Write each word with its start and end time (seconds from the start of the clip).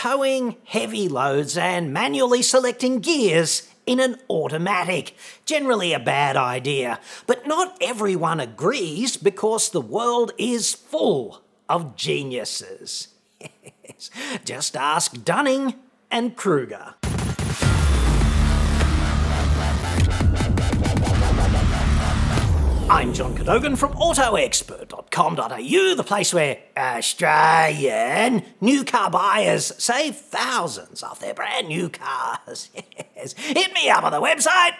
towing 0.00 0.56
heavy 0.64 1.10
loads 1.10 1.58
and 1.58 1.92
manually 1.92 2.40
selecting 2.40 3.00
gears 3.00 3.68
in 3.84 4.00
an 4.00 4.16
automatic. 4.30 5.14
Generally 5.44 5.92
a 5.92 6.00
bad 6.00 6.38
idea, 6.38 6.98
but 7.26 7.46
not 7.46 7.76
everyone 7.82 8.40
agrees 8.40 9.18
because 9.18 9.68
the 9.68 9.80
world 9.82 10.32
is 10.38 10.72
full 10.72 11.42
of 11.68 11.96
geniuses. 11.96 13.08
Just 14.46 14.74
ask 14.74 15.22
Dunning 15.22 15.74
and 16.10 16.34
Kruger. 16.34 16.94
I'm 22.90 23.14
John 23.14 23.36
Cadogan 23.36 23.76
from 23.76 23.92
AutoExpert.com.au, 23.92 25.94
the 25.94 26.02
place 26.02 26.34
where 26.34 26.58
Australian 26.76 28.42
new 28.60 28.82
car 28.82 29.08
buyers 29.08 29.72
save 29.78 30.16
thousands 30.16 31.04
off 31.04 31.20
their 31.20 31.32
brand 31.32 31.68
new 31.68 31.88
cars. 31.88 32.68
Yes. 33.16 33.34
Hit 33.34 33.72
me 33.74 33.90
up 33.90 34.02
on 34.02 34.12
the 34.12 34.20
website. 34.20 34.72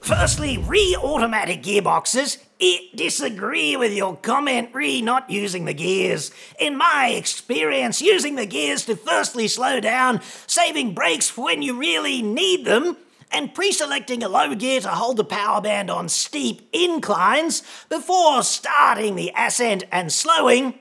Firstly, 0.00 0.58
re 0.58 0.96
automatic 1.00 1.62
gearboxes. 1.62 2.38
It 2.58 2.96
disagree 2.96 3.76
with 3.76 3.92
your 3.92 4.16
comment 4.16 4.70
re 4.72 5.02
not 5.02 5.28
using 5.28 5.66
the 5.66 5.74
gears. 5.74 6.32
In 6.58 6.76
my 6.76 7.12
experience, 7.14 8.00
using 8.00 8.34
the 8.34 8.46
gears 8.46 8.86
to 8.86 8.96
firstly 8.96 9.48
slow 9.48 9.80
down, 9.80 10.22
saving 10.46 10.94
brakes 10.94 11.36
when 11.36 11.60
you 11.60 11.78
really 11.78 12.22
need 12.22 12.64
them, 12.64 12.96
and 13.30 13.54
pre-selecting 13.54 14.22
a 14.22 14.28
low 14.28 14.54
gear 14.54 14.80
to 14.80 14.88
hold 14.88 15.16
the 15.16 15.24
power 15.24 15.60
band 15.60 15.90
on 15.90 16.08
steep 16.08 16.68
inclines 16.72 17.62
before 17.88 18.42
starting 18.42 19.16
the 19.16 19.32
ascent 19.36 19.84
and 19.90 20.12
slowing 20.12 20.78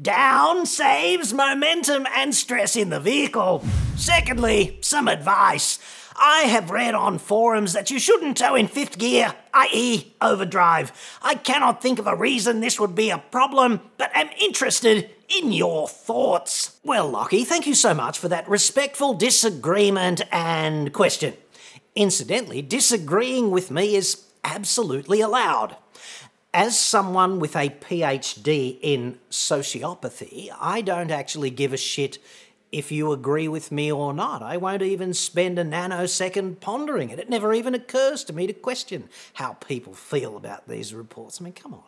down 0.00 0.64
saves 0.64 1.34
momentum 1.34 2.06
and 2.16 2.34
stress 2.34 2.76
in 2.76 2.90
the 2.90 3.00
vehicle. 3.00 3.64
Secondly, 3.96 4.78
some 4.80 5.08
advice. 5.08 5.78
I 6.20 6.42
have 6.42 6.70
read 6.70 6.94
on 6.94 7.18
forums 7.18 7.72
that 7.74 7.90
you 7.90 7.98
shouldn't 7.98 8.38
tow 8.38 8.54
in 8.56 8.66
fifth 8.66 8.98
gear, 8.98 9.34
i.e., 9.54 10.12
overdrive. 10.20 10.92
I 11.22 11.36
cannot 11.36 11.80
think 11.80 11.98
of 11.98 12.06
a 12.06 12.16
reason 12.16 12.60
this 12.60 12.80
would 12.80 12.94
be 12.94 13.10
a 13.10 13.18
problem, 13.18 13.80
but 13.98 14.10
am 14.16 14.28
interested 14.40 15.10
in 15.28 15.52
your 15.52 15.88
thoughts. 15.88 16.78
Well, 16.82 17.08
Lockie, 17.08 17.44
thank 17.44 17.66
you 17.66 17.74
so 17.74 17.94
much 17.94 18.18
for 18.18 18.28
that 18.28 18.48
respectful 18.48 19.14
disagreement 19.14 20.22
and 20.32 20.92
question. 20.92 21.34
Incidentally, 21.98 22.62
disagreeing 22.62 23.50
with 23.50 23.72
me 23.72 23.96
is 23.96 24.24
absolutely 24.44 25.20
allowed. 25.20 25.74
As 26.54 26.78
someone 26.78 27.40
with 27.40 27.56
a 27.56 27.70
PhD 27.70 28.78
in 28.80 29.18
sociopathy, 29.32 30.48
I 30.60 30.80
don't 30.80 31.10
actually 31.10 31.50
give 31.50 31.72
a 31.72 31.76
shit 31.76 32.18
if 32.70 32.92
you 32.92 33.10
agree 33.10 33.48
with 33.48 33.72
me 33.72 33.90
or 33.90 34.12
not. 34.12 34.44
I 34.44 34.58
won't 34.58 34.82
even 34.82 35.12
spend 35.12 35.58
a 35.58 35.64
nanosecond 35.64 36.60
pondering 36.60 37.10
it. 37.10 37.18
It 37.18 37.28
never 37.28 37.52
even 37.52 37.74
occurs 37.74 38.22
to 38.24 38.32
me 38.32 38.46
to 38.46 38.52
question 38.52 39.08
how 39.32 39.54
people 39.54 39.92
feel 39.92 40.36
about 40.36 40.68
these 40.68 40.94
reports. 40.94 41.40
I 41.40 41.44
mean, 41.44 41.52
come 41.52 41.74
on 41.74 41.82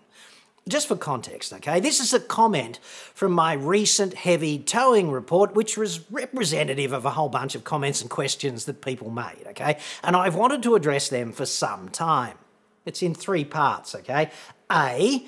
just 0.68 0.88
for 0.88 0.96
context, 0.96 1.52
okay, 1.52 1.80
this 1.80 2.00
is 2.00 2.12
a 2.12 2.20
comment 2.20 2.78
from 3.14 3.32
my 3.32 3.54
recent 3.54 4.14
heavy 4.14 4.58
towing 4.58 5.10
report, 5.10 5.54
which 5.54 5.76
was 5.76 6.10
representative 6.10 6.92
of 6.92 7.04
a 7.04 7.10
whole 7.10 7.28
bunch 7.28 7.54
of 7.54 7.64
comments 7.64 8.00
and 8.00 8.10
questions 8.10 8.66
that 8.66 8.82
people 8.82 9.10
made, 9.10 9.44
okay? 9.48 9.78
And 10.02 10.14
I've 10.14 10.36
wanted 10.36 10.62
to 10.64 10.74
address 10.74 11.08
them 11.08 11.32
for 11.32 11.46
some 11.46 11.88
time. 11.88 12.36
It's 12.84 13.02
in 13.02 13.14
three 13.14 13.44
parts, 13.44 13.94
okay? 13.94 14.30
A, 14.70 15.26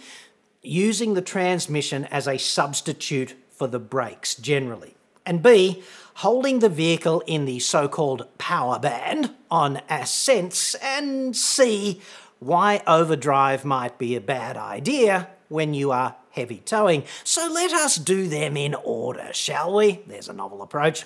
using 0.63 1.15
the 1.15 1.23
transmission 1.23 2.05
as 2.07 2.29
a 2.29 2.39
substitute 2.39 3.35
for 3.51 3.67
the 3.67 3.81
brakes 3.81 4.35
generally. 4.35 4.95
And 5.25 5.43
B, 5.43 5.83
holding 6.15 6.59
the 6.59 6.69
vehicle 6.69 7.23
in 7.27 7.45
the 7.45 7.59
so 7.59 7.89
called 7.89 8.27
power 8.39 8.79
band 8.79 9.35
on 9.51 9.81
ascents. 9.89 10.75
And 10.77 11.37
C, 11.37 12.01
why 12.43 12.83
overdrive 12.87 13.65
might 13.65 13.99
be 13.99 14.17
a 14.17 14.21
bad 14.21 14.57
idea 14.57 15.29
when 15.49 15.75
you 15.75 15.93
are 15.93 16.17
heavy 16.31 16.59
towing. 16.59 17.05
So 17.23 17.49
let 17.53 17.73
us 17.73 17.97
do 17.97 18.29
them 18.29 18.57
in 18.57 18.75
order, 18.75 19.31
shall 19.33 19.75
we? 19.75 20.03
There's 20.07 20.29
a 20.29 20.33
novel 20.33 20.63
approach. 20.63 21.05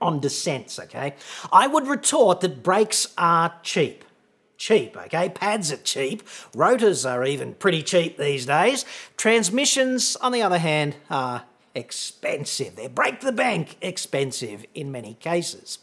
On 0.00 0.20
descents, 0.20 0.78
okay? 0.78 1.14
I 1.52 1.66
would 1.66 1.86
retort 1.86 2.40
that 2.40 2.62
brakes 2.62 3.08
are 3.16 3.54
cheap. 3.62 4.04
Cheap, 4.56 4.96
okay? 4.96 5.30
Pads 5.30 5.72
are 5.72 5.78
cheap. 5.78 6.22
Rotors 6.54 7.06
are 7.06 7.24
even 7.24 7.54
pretty 7.54 7.82
cheap 7.82 8.18
these 8.18 8.44
days. 8.44 8.84
Transmissions, 9.16 10.16
on 10.16 10.32
the 10.32 10.42
other 10.42 10.58
hand, 10.58 10.96
are 11.08 11.44
expensive. 11.74 12.76
They're 12.76 12.88
break 12.88 13.20
the 13.20 13.32
bank 13.32 13.76
expensive 13.80 14.66
in 14.74 14.92
many 14.92 15.14
cases. 15.14 15.78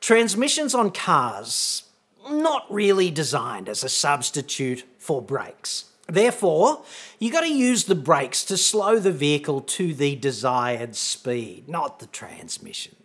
Transmissions 0.00 0.74
on 0.74 0.92
cars, 0.92 1.82
not 2.28 2.66
really 2.70 3.10
designed 3.10 3.68
as 3.68 3.84
a 3.84 3.88
substitute 3.88 4.84
for 4.98 5.22
brakes. 5.22 5.86
Therefore, 6.08 6.82
you 7.18 7.30
got 7.30 7.42
to 7.42 7.52
use 7.52 7.84
the 7.84 7.94
brakes 7.94 8.44
to 8.46 8.56
slow 8.56 8.98
the 8.98 9.12
vehicle 9.12 9.60
to 9.60 9.94
the 9.94 10.16
desired 10.16 10.96
speed, 10.96 11.68
not 11.68 12.00
the 12.00 12.06
transmission. 12.06 12.96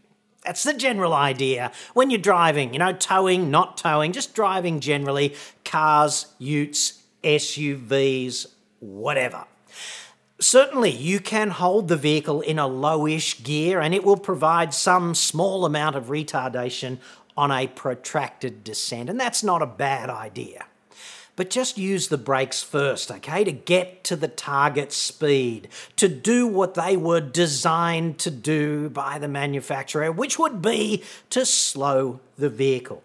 That's 0.44 0.64
the 0.64 0.74
general 0.74 1.14
idea 1.14 1.72
when 1.94 2.10
you're 2.10 2.20
driving, 2.20 2.74
you 2.74 2.80
know, 2.80 2.94
towing, 2.94 3.50
not 3.50 3.78
towing, 3.78 4.12
just 4.12 4.36
driving 4.36 4.80
generally, 4.80 5.36
cars, 5.64 6.28
utes, 6.38 7.02
SUVs, 7.24 8.48
whatever. 8.80 9.46
Certainly, 10.40 10.92
you 10.92 11.20
can 11.20 11.50
hold 11.50 11.88
the 11.88 11.96
vehicle 11.96 12.42
in 12.42 12.60
a 12.60 12.68
lowish 12.68 13.44
gear 13.44 13.80
and 13.80 13.96
it 13.96 14.04
will 14.04 14.18
provide 14.18 14.74
some 14.74 15.16
small 15.16 15.66
amount 15.66 15.96
of 15.96 16.08
retardation 16.08 17.00
on 17.38 17.52
a 17.52 17.68
protracted 17.68 18.64
descent, 18.64 19.10
and 19.10 19.20
that's 19.20 19.44
not 19.44 19.62
a 19.62 19.68
bad 19.68 20.10
idea. 20.10 20.66
But 21.36 21.50
just 21.50 21.78
use 21.78 22.08
the 22.08 22.18
brakes 22.18 22.64
first, 22.64 23.12
okay, 23.12 23.44
to 23.44 23.52
get 23.52 24.06
to 24.06 24.16
the 24.16 24.30
target 24.30 24.94
speed, 24.94 25.68
to 25.98 26.08
do 26.08 26.48
what 26.48 26.76
they 26.76 26.96
were 26.96 27.20
designed 27.20 28.20
to 28.20 28.32
do 28.32 28.90
by 28.90 29.20
the 29.20 29.28
manufacturer, 29.28 30.12
which 30.14 30.40
would 30.40 30.62
be 30.62 31.04
to 31.32 31.46
slow 31.46 32.22
the 32.38 32.50
vehicle. 32.50 33.04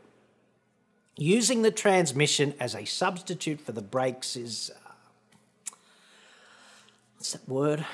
Using 1.17 1.63
the 1.63 1.73
transmission 1.73 2.55
as 2.61 2.75
a 2.75 2.85
substitute 2.85 3.61
for 3.61 3.73
the 3.73 3.83
brakes 3.83 4.37
is. 4.37 4.71
Uh, 4.75 5.75
what's 7.17 7.33
that 7.33 7.49
word? 7.49 7.85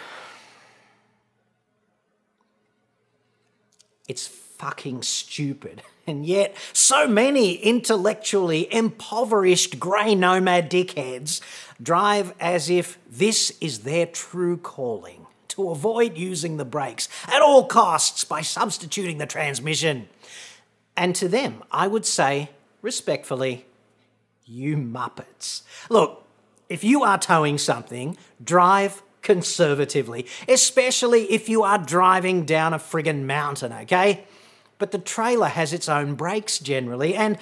It's 4.07 4.27
fucking 4.27 5.03
stupid. 5.03 5.83
And 6.07 6.25
yet, 6.25 6.57
so 6.73 7.09
many 7.09 7.55
intellectually 7.55 8.73
impoverished 8.73 9.81
grey 9.81 10.15
nomad 10.15 10.71
dickheads 10.71 11.41
drive 11.83 12.33
as 12.39 12.71
if 12.71 12.99
this 13.11 13.53
is 13.61 13.81
their 13.81 14.07
true 14.07 14.57
calling 14.57 15.27
to 15.49 15.71
avoid 15.71 16.17
using 16.17 16.57
the 16.57 16.65
brakes 16.65 17.09
at 17.27 17.43
all 17.43 17.67
costs 17.67 18.25
by 18.25 18.43
substituting 18.43 19.19
the 19.19 19.27
transmission. 19.27 20.09
And 20.97 21.15
to 21.17 21.29
them, 21.29 21.65
I 21.73 21.89
would 21.89 22.07
say, 22.07 22.51
respectfully, 22.83 23.67
you 24.45 24.77
muppets. 24.77 25.63
Look, 25.91 26.25
if 26.69 26.85
you 26.85 27.03
are 27.03 27.19
towing 27.19 27.59
something, 27.59 28.17
drive 28.43 29.03
conservatively, 29.23 30.27
especially 30.49 31.25
if 31.33 31.49
you 31.49 31.65
are 31.65 31.79
driving 31.79 32.45
down 32.45 32.73
a 32.73 32.79
friggin' 32.79 33.25
mountain, 33.25 33.73
okay? 33.73 34.25
But 34.79 34.91
the 34.91 34.99
trailer 34.99 35.49
has 35.49 35.73
its 35.73 35.89
own 35.89 36.15
brakes 36.15 36.59
generally, 36.59 37.15
and 37.15 37.39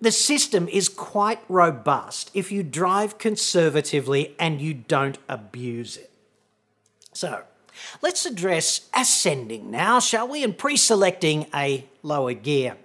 the 0.00 0.12
system 0.12 0.68
is 0.68 0.88
quite 0.88 1.40
robust 1.48 2.30
if 2.34 2.52
you 2.52 2.62
drive 2.62 3.18
conservatively 3.18 4.34
and 4.38 4.60
you 4.60 4.74
don't 4.74 5.18
abuse 5.28 5.96
it. 5.96 6.10
So, 7.12 7.44
let's 8.02 8.26
address 8.26 8.88
ascending 8.94 9.70
now, 9.70 10.00
shall 10.00 10.28
we, 10.28 10.42
and 10.42 10.56
pre 10.56 10.76
selecting 10.76 11.46
a 11.54 11.86
lower 12.02 12.34
gear. 12.34 12.76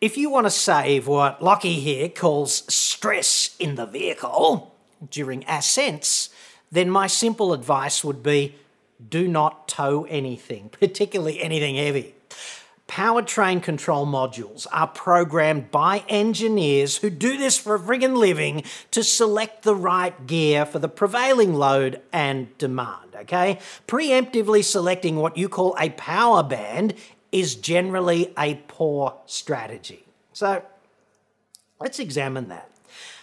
If 0.00 0.18
you 0.18 0.28
want 0.28 0.46
to 0.46 0.50
save 0.50 1.06
what 1.06 1.42
Lockie 1.42 1.80
here 1.80 2.08
calls 2.08 2.70
stress 2.72 3.56
in 3.58 3.76
the 3.76 3.86
vehicle 3.86 4.74
during 5.10 5.44
ascents, 5.48 6.28
then 6.70 6.90
my 6.90 7.06
simple 7.06 7.52
advice 7.52 8.04
would 8.04 8.22
be 8.22 8.56
do 9.08 9.28
not 9.28 9.68
tow 9.68 10.04
anything, 10.04 10.68
particularly 10.80 11.40
anything 11.40 11.76
heavy. 11.76 12.14
Powertrain 12.88 13.62
control 13.62 14.06
modules 14.06 14.66
are 14.70 14.86
programmed 14.86 15.70
by 15.70 16.04
engineers 16.08 16.98
who 16.98 17.08
do 17.10 17.38
this 17.38 17.58
for 17.58 17.74
a 17.74 17.78
friggin' 17.80 18.16
living 18.16 18.62
to 18.90 19.02
select 19.02 19.62
the 19.62 19.74
right 19.74 20.26
gear 20.26 20.66
for 20.66 20.78
the 20.78 20.88
prevailing 20.88 21.54
load 21.54 22.02
and 22.12 22.56
demand, 22.58 23.16
okay? 23.16 23.58
Preemptively 23.88 24.62
selecting 24.62 25.16
what 25.16 25.36
you 25.36 25.48
call 25.48 25.74
a 25.80 25.90
power 25.90 26.42
band 26.42 26.94
is 27.32 27.54
generally 27.54 28.32
a 28.38 28.54
poor 28.68 29.14
strategy. 29.26 30.04
So 30.32 30.62
let's 31.80 31.98
examine 31.98 32.48
that. 32.48 32.70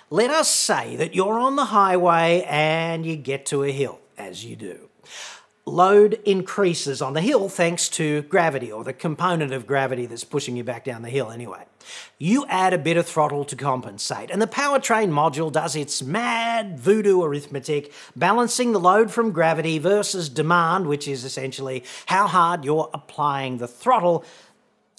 Let 0.10 0.32
us 0.32 0.50
say 0.50 0.98
that 0.98 1.16
you're 1.16 1.40
on 1.40 1.56
the 1.56 1.66
highway 1.66 2.46
and 2.50 3.06
you 3.06 3.16
get 3.16 3.46
to 3.48 3.64
a 3.64 3.72
hill, 3.72 4.00
as 4.18 4.44
you 4.44 4.58
do. 4.58 4.90
Load 5.72 6.20
increases 6.26 7.02
on 7.02 7.14
the 7.14 7.22
hill 7.22 7.50
thanks 7.50 7.90
to 7.90 8.22
gravity, 8.24 8.72
or 8.72 8.84
the 8.84 8.94
component 8.94 9.54
of 9.54 9.66
gravity 9.66 10.06
that's 10.06 10.24
pushing 10.24 10.56
you 10.56 10.64
back 10.64 10.84
down 10.84 11.02
the 11.02 11.10
hill 11.10 11.32
anyway. 11.32 11.64
You 12.18 12.46
add 12.48 12.74
a 12.74 12.78
bit 12.78 12.98
of 12.98 13.08
throttle 13.08 13.46
to 13.46 13.56
compensate, 13.56 14.30
and 14.30 14.42
the 14.42 14.48
powertrain 14.48 15.10
module 15.10 15.52
does 15.52 15.76
its 15.76 16.04
mad 16.04 16.80
voodoo 16.80 17.24
arithmetic, 17.24 17.92
balancing 18.16 18.72
the 18.72 18.80
load 18.80 19.12
from 19.12 19.32
gravity 19.32 19.80
versus 19.80 20.30
demand, 20.30 20.88
which 20.88 21.08
is 21.08 21.24
essentially 21.24 21.84
how 22.06 22.28
hard 22.28 22.64
you're 22.66 22.90
applying 22.94 23.58
the 23.58 23.68
throttle. 23.68 24.24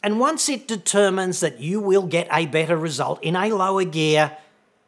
And 0.02 0.18
once 0.18 0.48
it 0.48 0.66
determines 0.66 1.40
that 1.40 1.60
you 1.60 1.80
will 1.80 2.06
get 2.06 2.26
a 2.32 2.46
better 2.46 2.76
result 2.76 3.22
in 3.22 3.36
a 3.36 3.52
lower 3.52 3.84
gear, 3.84 4.36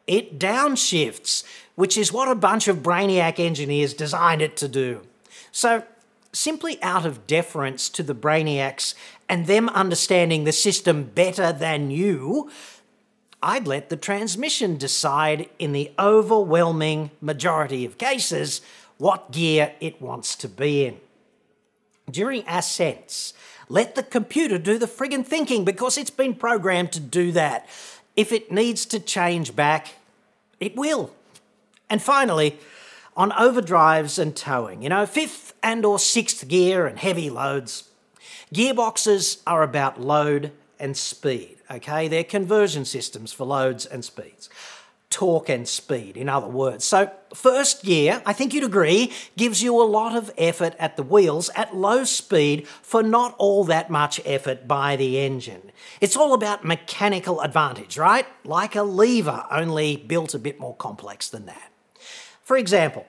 it 0.07 0.37
downshifts, 0.37 1.43
which 1.75 1.97
is 1.97 2.11
what 2.11 2.27
a 2.27 2.35
bunch 2.35 2.67
of 2.67 2.77
brainiac 2.77 3.39
engineers 3.39 3.93
designed 3.93 4.41
it 4.41 4.57
to 4.57 4.67
do. 4.67 5.01
So, 5.55 5.83
simply 6.33 6.83
out 6.83 7.05
of 7.05 7.27
deference 7.27 7.87
to 7.87 8.03
the 8.03 8.13
brainiacs 8.13 8.93
and 9.29 9.47
them 9.47 9.69
understanding 9.69 10.43
the 10.43 10.51
system 10.51 11.05
better 11.05 11.53
than 11.53 11.91
you, 11.91 12.51
I'd 13.41 13.65
let 13.65 13.87
the 13.87 13.95
transmission 13.95 14.75
decide 14.75 15.49
in 15.57 15.71
the 15.71 15.93
overwhelming 15.97 17.11
majority 17.21 17.85
of 17.85 17.97
cases 17.97 18.59
what 18.97 19.31
gear 19.31 19.71
it 19.79 20.01
wants 20.01 20.35
to 20.35 20.49
be 20.49 20.83
in. 20.83 20.97
During 22.11 22.43
ascents, 22.49 23.33
let 23.69 23.95
the 23.95 24.03
computer 24.03 24.57
do 24.57 24.77
the 24.77 24.87
friggin' 24.87 25.25
thinking 25.25 25.63
because 25.63 25.97
it's 25.97 26.09
been 26.09 26.35
programmed 26.35 26.91
to 26.91 26.99
do 26.99 27.31
that. 27.31 27.65
If 28.17 28.33
it 28.33 28.51
needs 28.51 28.85
to 28.87 28.99
change 28.99 29.55
back, 29.55 29.93
it 30.59 30.75
will. 30.75 31.15
And 31.89 32.01
finally, 32.01 32.59
on 33.15 33.31
overdrives 33.31 34.19
and 34.19 34.35
towing. 34.35 34.81
You 34.81 34.89
know, 34.89 35.05
fifth 35.05 35.53
and 35.63 35.85
or 35.85 35.99
sixth 35.99 36.47
gear 36.47 36.85
and 36.85 36.99
heavy 36.99 37.29
loads. 37.29 37.89
Gearboxes 38.53 39.41
are 39.47 39.63
about 39.63 39.99
load 39.99 40.51
and 40.79 40.95
speed, 40.95 41.57
okay? 41.71 42.07
They're 42.07 42.23
conversion 42.23 42.85
systems 42.85 43.33
for 43.33 43.45
loads 43.45 43.85
and 43.85 44.03
speeds. 44.03 44.49
Torque 45.09 45.49
and 45.49 45.67
speed, 45.67 46.17
in 46.17 46.27
other 46.27 46.47
words. 46.47 46.83
So, 46.83 47.09
first 47.33 47.83
gear, 47.83 48.21
I 48.25 48.33
think 48.33 48.53
you'd 48.53 48.65
agree, 48.65 49.13
gives 49.37 49.63
you 49.63 49.81
a 49.81 49.83
lot 49.83 50.15
of 50.15 50.29
effort 50.37 50.75
at 50.77 50.97
the 50.97 51.03
wheels 51.03 51.49
at 51.55 51.75
low 51.75 52.03
speed 52.03 52.67
for 52.67 53.01
not 53.01 53.33
all 53.37 53.63
that 53.65 53.89
much 53.89 54.19
effort 54.25 54.67
by 54.67 54.95
the 54.97 55.19
engine. 55.19 55.71
It's 56.01 56.17
all 56.17 56.33
about 56.33 56.65
mechanical 56.65 57.39
advantage, 57.41 57.97
right? 57.97 58.25
Like 58.43 58.75
a 58.75 58.83
lever, 58.83 59.45
only 59.49 59.95
built 59.95 60.33
a 60.33 60.39
bit 60.39 60.59
more 60.59 60.75
complex 60.75 61.29
than 61.29 61.45
that. 61.45 61.71
For 62.45 62.57
example, 62.57 63.07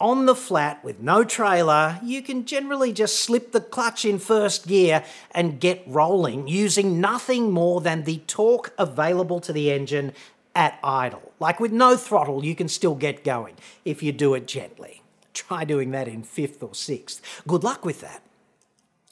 on 0.00 0.24
the 0.24 0.34
flat 0.34 0.82
with 0.82 0.98
no 0.98 1.22
trailer, 1.22 2.00
you 2.02 2.22
can 2.22 2.46
generally 2.46 2.90
just 2.90 3.20
slip 3.20 3.52
the 3.52 3.60
clutch 3.60 4.06
in 4.06 4.18
first 4.18 4.66
gear 4.66 5.04
and 5.32 5.60
get 5.60 5.84
rolling 5.86 6.48
using 6.48 6.98
nothing 6.98 7.52
more 7.52 7.82
than 7.82 8.04
the 8.04 8.22
torque 8.26 8.72
available 8.78 9.40
to 9.40 9.52
the 9.52 9.70
engine 9.70 10.14
at 10.54 10.78
idle. 10.82 11.32
Like 11.38 11.60
with 11.60 11.70
no 11.70 11.98
throttle, 11.98 12.46
you 12.46 12.54
can 12.54 12.66
still 12.66 12.94
get 12.94 13.24
going 13.24 13.56
if 13.84 14.02
you 14.02 14.10
do 14.10 14.32
it 14.32 14.48
gently. 14.48 15.02
Try 15.34 15.66
doing 15.66 15.90
that 15.90 16.08
in 16.08 16.22
fifth 16.22 16.62
or 16.62 16.74
sixth. 16.74 17.20
Good 17.46 17.62
luck 17.62 17.84
with 17.84 18.00
that. 18.00 18.22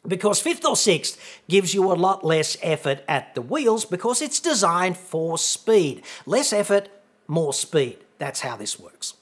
Because 0.09 0.41
fifth 0.41 0.65
or 0.65 0.77
sixth 0.77 1.21
gives 1.51 1.75
you 1.75 1.93
a 1.93 2.01
lot 2.01 2.25
less 2.25 2.57
effort 2.63 3.05
at 3.07 3.35
the 3.35 3.43
wheels 3.43 3.85
because 3.85 4.23
it's 4.23 4.41
designed 4.41 4.97
for 4.97 5.37
speed. 5.37 6.03
Less 6.25 6.55
effort, 6.55 6.89
more 7.29 7.53
speed. 7.53 7.99
That's 8.19 8.41
how 8.41 8.57
this 8.57 8.81
works 8.81 9.13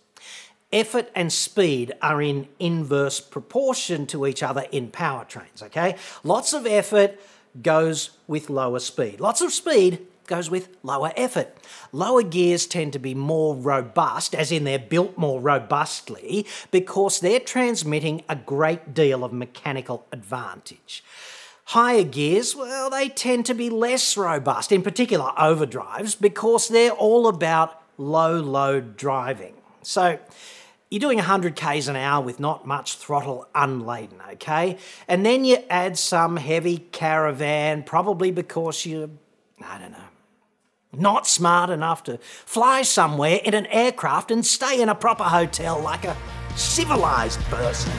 effort 0.74 1.10
and 1.14 1.32
speed 1.32 1.92
are 2.02 2.20
in 2.20 2.48
inverse 2.58 3.20
proportion 3.20 4.06
to 4.08 4.26
each 4.26 4.42
other 4.42 4.66
in 4.72 4.90
powertrains, 4.90 5.62
okay? 5.62 5.96
Lots 6.24 6.52
of 6.52 6.66
effort 6.66 7.18
goes 7.62 8.10
with 8.26 8.50
lower 8.50 8.80
speed. 8.80 9.20
Lots 9.20 9.40
of 9.40 9.52
speed 9.52 10.06
goes 10.26 10.50
with 10.50 10.68
lower 10.82 11.12
effort. 11.16 11.56
Lower 11.92 12.22
gears 12.22 12.66
tend 12.66 12.92
to 12.94 12.98
be 12.98 13.14
more 13.14 13.54
robust, 13.54 14.34
as 14.34 14.50
in 14.50 14.64
they're 14.64 14.78
built 14.78 15.16
more 15.16 15.40
robustly, 15.40 16.46
because 16.70 17.20
they're 17.20 17.40
transmitting 17.40 18.22
a 18.28 18.36
great 18.36 18.94
deal 18.94 19.22
of 19.22 19.32
mechanical 19.32 20.06
advantage. 20.12 21.04
Higher 21.68 22.04
gears, 22.04 22.54
well, 22.56 22.90
they 22.90 23.08
tend 23.08 23.46
to 23.46 23.54
be 23.54 23.70
less 23.70 24.16
robust, 24.16 24.72
in 24.72 24.82
particular 24.82 25.30
overdrives, 25.38 26.20
because 26.20 26.68
they're 26.68 26.90
all 26.90 27.26
about 27.26 27.80
low 27.96 28.38
load 28.40 28.96
driving. 28.96 29.54
So, 29.82 30.18
you're 30.94 31.00
doing 31.00 31.18
100 31.18 31.56
k's 31.56 31.88
an 31.88 31.96
hour 31.96 32.24
with 32.24 32.38
not 32.38 32.68
much 32.68 32.98
throttle 32.98 33.48
unladen, 33.52 34.20
okay? 34.34 34.78
And 35.08 35.26
then 35.26 35.44
you 35.44 35.56
add 35.68 35.98
some 35.98 36.36
heavy 36.36 36.78
caravan, 36.78 37.82
probably 37.82 38.30
because 38.30 38.86
you're, 38.86 39.10
I 39.60 39.78
don't 39.78 39.90
know, 39.90 39.98
not 40.92 41.26
smart 41.26 41.70
enough 41.70 42.04
to 42.04 42.18
fly 42.18 42.82
somewhere 42.82 43.40
in 43.42 43.54
an 43.54 43.66
aircraft 43.66 44.30
and 44.30 44.46
stay 44.46 44.80
in 44.80 44.88
a 44.88 44.94
proper 44.94 45.24
hotel 45.24 45.80
like 45.80 46.04
a 46.04 46.16
civilized 46.54 47.40
person. 47.46 47.90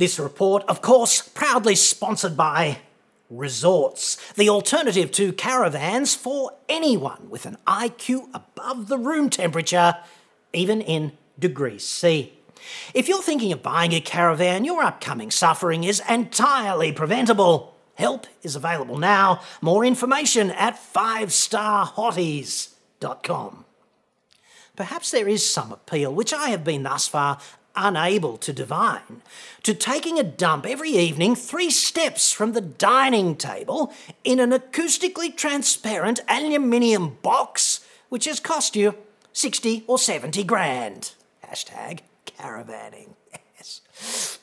This 0.00 0.18
report, 0.18 0.64
of 0.66 0.80
course, 0.80 1.20
proudly 1.20 1.74
sponsored 1.74 2.34
by 2.34 2.78
Resorts, 3.28 4.16
the 4.32 4.48
alternative 4.48 5.12
to 5.12 5.34
caravans 5.34 6.14
for 6.14 6.54
anyone 6.70 7.28
with 7.28 7.44
an 7.44 7.58
IQ 7.66 8.30
above 8.32 8.88
the 8.88 8.96
room 8.96 9.28
temperature, 9.28 9.96
even 10.54 10.80
in 10.80 11.12
degrees 11.38 11.84
C. 11.84 12.32
If 12.94 13.08
you're 13.08 13.20
thinking 13.20 13.52
of 13.52 13.62
buying 13.62 13.92
a 13.92 14.00
caravan, 14.00 14.64
your 14.64 14.82
upcoming 14.82 15.30
suffering 15.30 15.84
is 15.84 16.00
entirely 16.08 16.92
preventable. 16.92 17.76
Help 17.92 18.26
is 18.42 18.56
available 18.56 18.96
now. 18.96 19.42
More 19.60 19.84
information 19.84 20.50
at 20.52 20.76
5starhotties.com. 20.76 23.64
Perhaps 24.76 25.10
there 25.10 25.28
is 25.28 25.46
some 25.46 25.72
appeal, 25.72 26.14
which 26.14 26.32
I 26.32 26.48
have 26.48 26.64
been 26.64 26.84
thus 26.84 27.06
far 27.06 27.38
unable 27.76 28.36
to 28.38 28.52
divine, 28.52 29.22
to 29.62 29.74
taking 29.74 30.18
a 30.18 30.22
dump 30.22 30.66
every 30.66 30.90
evening 30.90 31.34
three 31.34 31.70
steps 31.70 32.32
from 32.32 32.52
the 32.52 32.60
dining 32.60 33.36
table 33.36 33.92
in 34.24 34.40
an 34.40 34.50
acoustically 34.50 35.36
transparent 35.36 36.20
aluminium 36.28 37.18
box, 37.22 37.80
which 38.08 38.24
has 38.24 38.40
cost 38.40 38.76
you 38.76 38.94
60 39.32 39.84
or 39.86 39.98
70 39.98 40.44
grand. 40.44 41.12
Hashtag 41.44 42.00
caravanning. 42.26 43.14
Yes. 43.56 44.38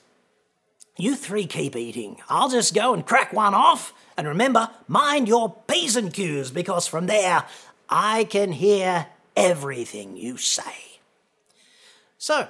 You 0.98 1.16
three 1.16 1.46
keep 1.46 1.76
eating. 1.76 2.18
I'll 2.28 2.50
just 2.50 2.74
go 2.74 2.94
and 2.94 3.06
crack 3.06 3.32
one 3.32 3.54
off. 3.54 3.94
And 4.18 4.28
remember, 4.28 4.72
mind 4.88 5.28
your 5.28 5.56
P's 5.68 5.96
and 5.96 6.12
Q's 6.12 6.50
because 6.50 6.88
from 6.88 7.06
there 7.06 7.46
I 7.90 8.24
can 8.26 8.52
hear 8.52 9.08
everything 9.36 10.18
you 10.18 10.38
say. 10.38 11.00
So, 12.18 12.50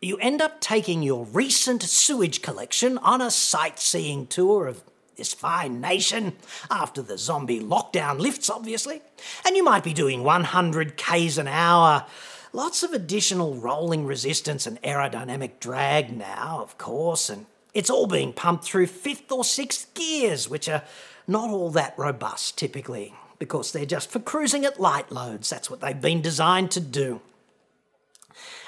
you 0.00 0.16
end 0.18 0.42
up 0.42 0.60
taking 0.60 1.02
your 1.02 1.24
recent 1.24 1.82
sewage 1.82 2.42
collection 2.42 2.98
on 2.98 3.20
a 3.20 3.30
sightseeing 3.30 4.26
tour 4.26 4.66
of 4.66 4.82
this 5.16 5.32
fine 5.32 5.80
nation, 5.80 6.32
after 6.70 7.00
the 7.00 7.16
zombie 7.16 7.60
lockdown 7.60 8.18
lifts, 8.18 8.50
obviously, 8.50 9.00
and 9.46 9.56
you 9.56 9.62
might 9.62 9.84
be 9.84 9.92
doing 9.92 10.24
100 10.24 10.96
k's 10.96 11.38
an 11.38 11.46
hour. 11.46 12.04
Lots 12.52 12.82
of 12.82 12.92
additional 12.92 13.54
rolling 13.54 14.06
resistance 14.06 14.66
and 14.66 14.82
aerodynamic 14.82 15.60
drag 15.60 16.16
now, 16.16 16.60
of 16.62 16.78
course, 16.78 17.30
and 17.30 17.46
it's 17.72 17.90
all 17.90 18.06
being 18.06 18.32
pumped 18.32 18.64
through 18.64 18.88
fifth 18.88 19.30
or 19.30 19.44
sixth 19.44 19.92
gears, 19.94 20.48
which 20.48 20.68
are 20.68 20.82
not 21.26 21.50
all 21.50 21.70
that 21.70 21.94
robust 21.96 22.58
typically, 22.58 23.14
because 23.38 23.72
they're 23.72 23.86
just 23.86 24.10
for 24.10 24.18
cruising 24.18 24.64
at 24.64 24.80
light 24.80 25.10
loads. 25.12 25.48
That's 25.48 25.70
what 25.70 25.80
they've 25.80 26.00
been 26.00 26.22
designed 26.22 26.70
to 26.72 26.80
do. 26.80 27.20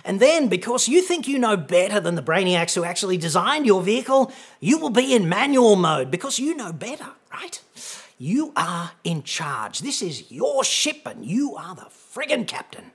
And 0.04 0.20
then, 0.20 0.48
because 0.48 0.88
you 0.88 1.02
think 1.02 1.26
you 1.26 1.38
know 1.38 1.56
better 1.56 2.00
than 2.00 2.14
the 2.14 2.22
brainiacs 2.22 2.74
who 2.74 2.84
actually 2.84 3.16
designed 3.16 3.66
your 3.66 3.82
vehicle, 3.82 4.32
you 4.60 4.78
will 4.78 4.90
be 4.90 5.14
in 5.14 5.28
manual 5.28 5.76
mode 5.76 6.10
because 6.10 6.38
you 6.38 6.54
know 6.54 6.72
better, 6.72 7.08
right? 7.32 7.60
You 8.18 8.52
are 8.56 8.92
in 9.04 9.22
charge. 9.22 9.80
This 9.80 10.00
is 10.00 10.30
your 10.30 10.64
ship 10.64 11.02
and 11.04 11.24
you 11.24 11.56
are 11.56 11.74
the 11.74 11.88
friggin' 11.90 12.46
captain. 12.46 12.92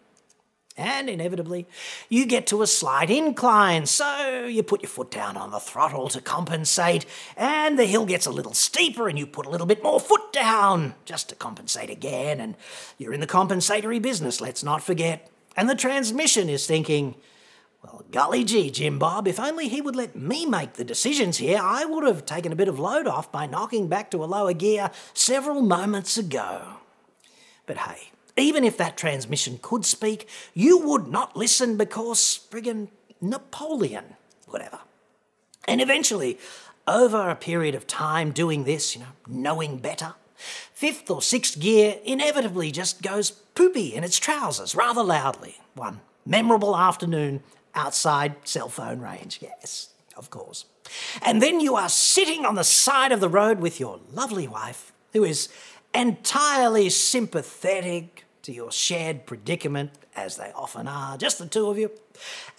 And 0.77 1.09
inevitably, 1.09 1.67
you 2.09 2.25
get 2.25 2.47
to 2.47 2.61
a 2.61 2.67
slight 2.67 3.09
incline, 3.09 3.85
so 3.85 4.45
you 4.45 4.63
put 4.63 4.81
your 4.81 4.89
foot 4.89 5.11
down 5.11 5.35
on 5.35 5.51
the 5.51 5.59
throttle 5.59 6.07
to 6.09 6.21
compensate, 6.21 7.05
and 7.35 7.77
the 7.77 7.85
hill 7.85 8.05
gets 8.05 8.25
a 8.25 8.31
little 8.31 8.53
steeper, 8.53 9.09
and 9.09 9.19
you 9.19 9.27
put 9.27 9.45
a 9.45 9.49
little 9.49 9.67
bit 9.67 9.83
more 9.83 9.99
foot 9.99 10.31
down 10.31 10.95
just 11.03 11.27
to 11.29 11.35
compensate 11.35 11.89
again. 11.89 12.39
And 12.39 12.55
you're 12.97 13.13
in 13.13 13.19
the 13.19 13.27
compensatory 13.27 13.99
business, 13.99 14.39
let's 14.39 14.63
not 14.63 14.81
forget. 14.81 15.29
And 15.55 15.69
the 15.69 15.75
transmission 15.75 16.49
is 16.49 16.65
thinking, 16.65 17.15
well, 17.83 18.05
golly 18.11 18.43
gee, 18.43 18.69
Jim 18.69 18.99
Bob, 18.99 19.27
if 19.27 19.39
only 19.39 19.67
he 19.67 19.81
would 19.81 19.95
let 19.95 20.15
me 20.15 20.45
make 20.45 20.73
the 20.73 20.83
decisions 20.83 21.37
here, 21.37 21.59
I 21.61 21.85
would 21.85 22.05
have 22.05 22.25
taken 22.25 22.51
a 22.51 22.55
bit 22.55 22.67
of 22.67 22.79
load 22.79 23.07
off 23.07 23.31
by 23.31 23.47
knocking 23.47 23.87
back 23.87 24.11
to 24.11 24.23
a 24.23 24.25
lower 24.25 24.53
gear 24.53 24.91
several 25.13 25.61
moments 25.61 26.17
ago. 26.17 26.61
But 27.65 27.77
hey, 27.77 28.11
even 28.37 28.63
if 28.63 28.77
that 28.77 28.97
transmission 28.97 29.59
could 29.61 29.85
speak, 29.85 30.27
you 30.53 30.77
would 30.77 31.07
not 31.07 31.35
listen 31.35 31.77
because 31.77 32.39
friggin' 32.49 32.89
Napoleon, 33.19 34.15
whatever. 34.47 34.79
And 35.67 35.81
eventually, 35.81 36.39
over 36.87 37.29
a 37.29 37.35
period 37.35 37.75
of 37.75 37.87
time 37.87 38.31
doing 38.31 38.63
this, 38.63 38.95
you 38.95 39.01
know, 39.01 39.07
knowing 39.27 39.77
better, 39.77 40.15
fifth 40.81 41.11
or 41.11 41.21
sixth 41.21 41.59
gear 41.59 41.99
inevitably 42.03 42.71
just 42.71 43.03
goes 43.03 43.29
poopy 43.29 43.93
in 43.93 44.03
its 44.03 44.17
trousers 44.17 44.73
rather 44.73 45.03
loudly. 45.03 45.57
One 45.75 46.01
memorable 46.25 46.75
afternoon 46.75 47.43
outside 47.75 48.35
cell 48.45 48.67
phone 48.67 48.99
range, 48.99 49.37
yes, 49.43 49.89
of 50.17 50.31
course. 50.31 50.65
And 51.21 51.39
then 51.39 51.59
you 51.59 51.75
are 51.75 51.87
sitting 51.87 52.45
on 52.45 52.55
the 52.55 52.63
side 52.63 53.11
of 53.11 53.19
the 53.19 53.29
road 53.29 53.59
with 53.59 53.79
your 53.79 53.99
lovely 54.11 54.47
wife, 54.47 54.91
who 55.13 55.23
is 55.23 55.49
entirely 55.93 56.89
sympathetic 56.89 58.25
to 58.41 58.51
your 58.51 58.71
shared 58.71 59.27
predicament, 59.27 59.91
as 60.15 60.37
they 60.37 60.51
often 60.55 60.87
are, 60.87 61.15
just 61.15 61.37
the 61.37 61.45
two 61.45 61.69
of 61.69 61.77
you. 61.77 61.91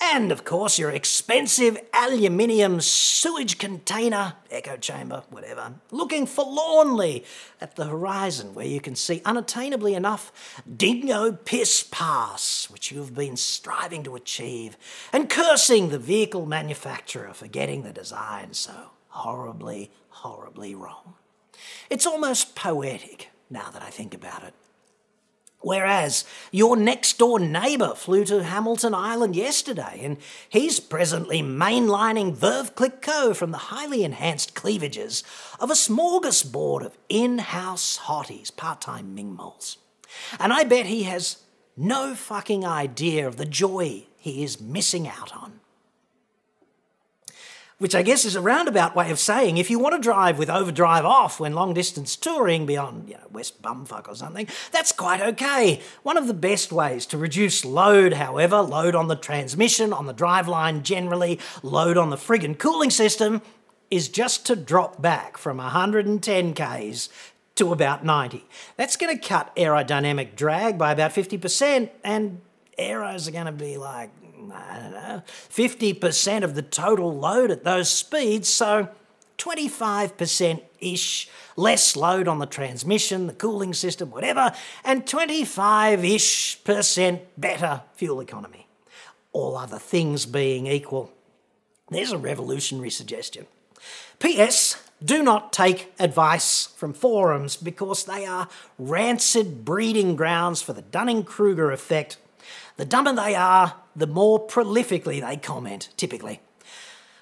And 0.00 0.32
of 0.32 0.44
course, 0.44 0.78
your 0.78 0.90
expensive 0.90 1.78
aluminium 1.94 2.80
sewage 2.80 3.58
container, 3.58 4.34
echo 4.50 4.76
chamber, 4.76 5.22
whatever, 5.30 5.74
looking 5.90 6.26
forlornly 6.26 7.24
at 7.60 7.76
the 7.76 7.84
horizon 7.84 8.54
where 8.54 8.66
you 8.66 8.80
can 8.80 8.94
see 8.94 9.20
unattainably 9.20 9.94
enough 9.94 10.60
dingo 10.76 11.32
piss 11.32 11.82
pass, 11.82 12.68
which 12.70 12.90
you 12.90 12.98
have 12.98 13.14
been 13.14 13.36
striving 13.36 14.02
to 14.02 14.16
achieve, 14.16 14.76
and 15.12 15.30
cursing 15.30 15.88
the 15.88 15.98
vehicle 15.98 16.46
manufacturer 16.46 17.32
for 17.32 17.46
getting 17.46 17.82
the 17.82 17.92
design 17.92 18.52
so 18.52 18.90
horribly, 19.08 19.90
horribly 20.08 20.74
wrong. 20.74 21.14
It's 21.90 22.06
almost 22.06 22.54
poetic 22.54 23.28
now 23.50 23.70
that 23.70 23.82
I 23.82 23.90
think 23.90 24.14
about 24.14 24.42
it. 24.42 24.54
Whereas 25.62 26.24
your 26.50 26.76
next 26.76 27.18
door 27.18 27.38
neighbour 27.38 27.94
flew 27.94 28.24
to 28.26 28.42
Hamilton 28.42 28.94
Island 28.94 29.36
yesterday, 29.36 30.00
and 30.02 30.18
he's 30.48 30.80
presently 30.80 31.40
mainlining 31.40 32.36
Veuve 32.36 32.74
Clicquot 32.74 33.34
from 33.34 33.52
the 33.52 33.58
highly 33.58 34.04
enhanced 34.04 34.54
cleavages 34.54 35.24
of 35.58 35.70
a 35.70 35.74
smorgasbord 35.74 36.84
of 36.84 36.98
in 37.08 37.38
house 37.38 37.98
hotties, 37.98 38.54
part 38.54 38.80
time 38.80 39.14
Ming 39.14 39.34
moles. 39.34 39.78
And 40.38 40.52
I 40.52 40.64
bet 40.64 40.86
he 40.86 41.04
has 41.04 41.38
no 41.76 42.14
fucking 42.14 42.66
idea 42.66 43.26
of 43.26 43.36
the 43.36 43.46
joy 43.46 44.04
he 44.18 44.44
is 44.44 44.60
missing 44.60 45.08
out 45.08 45.34
on 45.34 45.61
which 47.78 47.94
I 47.94 48.02
guess 48.02 48.24
is 48.24 48.36
a 48.36 48.40
roundabout 48.40 48.94
way 48.94 49.10
of 49.10 49.18
saying 49.18 49.56
if 49.56 49.70
you 49.70 49.78
want 49.78 49.94
to 49.94 50.00
drive 50.00 50.38
with 50.38 50.48
overdrive 50.48 51.04
off 51.04 51.40
when 51.40 51.52
long 51.52 51.74
distance 51.74 52.16
touring 52.16 52.66
beyond 52.66 53.08
you 53.08 53.14
know, 53.14 53.26
West 53.30 53.60
Bumfuck 53.62 54.08
or 54.08 54.14
something, 54.14 54.46
that's 54.70 54.92
quite 54.92 55.20
okay. 55.20 55.80
One 56.02 56.16
of 56.16 56.26
the 56.26 56.34
best 56.34 56.72
ways 56.72 57.06
to 57.06 57.18
reduce 57.18 57.64
load, 57.64 58.14
however, 58.14 58.60
load 58.60 58.94
on 58.94 59.08
the 59.08 59.16
transmission, 59.16 59.92
on 59.92 60.06
the 60.06 60.14
driveline 60.14 60.82
generally, 60.82 61.40
load 61.62 61.96
on 61.96 62.10
the 62.10 62.16
friggin' 62.16 62.58
cooling 62.58 62.90
system, 62.90 63.42
is 63.90 64.08
just 64.08 64.46
to 64.46 64.56
drop 64.56 65.02
back 65.02 65.36
from 65.36 65.58
110 65.58 66.54
Ks 66.54 67.08
to 67.56 67.72
about 67.72 68.04
90. 68.04 68.44
That's 68.76 68.96
going 68.96 69.18
to 69.18 69.28
cut 69.28 69.54
aerodynamic 69.56 70.34
drag 70.34 70.78
by 70.78 70.92
about 70.92 71.12
50%, 71.12 71.90
and 72.02 72.40
aeros 72.78 73.28
are 73.28 73.32
going 73.32 73.46
to 73.46 73.52
be 73.52 73.76
like 73.76 74.10
I 74.50 74.78
don't 74.80 74.92
know, 74.92 75.22
50% 75.26 76.42
of 76.42 76.54
the 76.54 76.62
total 76.62 77.14
load 77.14 77.50
at 77.50 77.64
those 77.64 77.90
speeds, 77.90 78.48
so 78.48 78.88
25% 79.38 80.62
ish 80.80 81.28
less 81.56 81.96
load 81.96 82.28
on 82.28 82.38
the 82.38 82.46
transmission, 82.46 83.26
the 83.26 83.32
cooling 83.32 83.74
system, 83.74 84.10
whatever, 84.10 84.52
and 84.84 85.06
25 85.06 86.04
ish 86.04 86.62
percent 86.64 87.22
better 87.36 87.82
fuel 87.94 88.20
economy. 88.20 88.66
All 89.32 89.56
other 89.56 89.78
things 89.78 90.26
being 90.26 90.66
equal. 90.66 91.12
There's 91.90 92.12
a 92.12 92.18
revolutionary 92.18 92.90
suggestion. 92.90 93.46
P.S. 94.18 94.80
Do 95.04 95.22
not 95.22 95.52
take 95.52 95.92
advice 95.98 96.66
from 96.76 96.92
forums 96.92 97.56
because 97.56 98.04
they 98.04 98.24
are 98.24 98.48
rancid 98.78 99.64
breeding 99.64 100.14
grounds 100.14 100.62
for 100.62 100.72
the 100.72 100.82
Dunning 100.82 101.24
Kruger 101.24 101.72
effect 101.72 102.18
the 102.76 102.84
dumber 102.84 103.12
they 103.12 103.34
are, 103.34 103.74
the 103.94 104.06
more 104.06 104.46
prolifically 104.46 105.20
they 105.20 105.36
comment, 105.36 105.90
typically. 105.96 106.40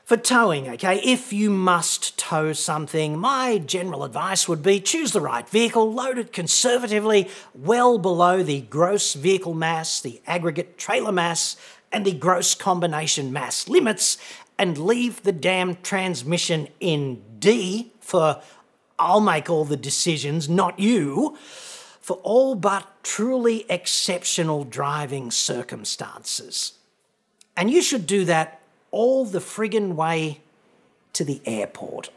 For 0.05 0.17
towing, 0.17 0.69
okay, 0.69 1.01
if 1.05 1.33
you 1.33 1.51
must 1.51 2.19
tow 2.19 2.53
something, 2.53 3.17
my 3.17 3.59
general 3.59 4.03
advice 4.03 4.49
would 4.49 4.61
be 4.61 4.81
choose 4.81 5.13
the 5.13 5.21
right 5.21 5.49
vehicle, 5.49 5.93
load 5.93 6.19
it 6.19 6.33
conservatively, 6.33 7.29
well 7.55 7.97
below 7.97 8.43
the 8.43 8.63
gross 8.63 9.15
vehicle 9.15 9.55
mass, 9.55 10.01
the 10.01 10.21
aggregate 10.27 10.77
trailer 10.77 11.13
mass, 11.13 11.55
and 11.93 12.05
the 12.05 12.13
gross 12.13 12.57
combination 12.57 13.33
mass 13.33 13.69
limits, 13.69 14.19
and 14.59 14.79
leave 14.79 15.23
the 15.23 15.31
damn 15.31 15.77
transmission 15.77 16.67
in 16.81 17.23
D 17.39 17.93
for 18.01 18.43
I'll 18.99 19.21
make 19.21 19.49
all 19.49 19.65
the 19.65 19.77
decisions, 19.77 20.49
not 20.49 20.81
you 20.81 21.39
for 22.11 22.19
all 22.25 22.57
but 22.57 22.89
truly 23.05 23.65
exceptional 23.71 24.65
driving 24.65 25.31
circumstances. 25.31 26.73
And 27.57 27.71
you 27.71 27.81
should 27.81 28.05
do 28.05 28.25
that 28.25 28.61
all 28.91 29.25
the 29.25 29.39
friggin' 29.39 29.95
way 29.95 30.41
to 31.13 31.23
the 31.23 31.41
airport. 31.47 32.11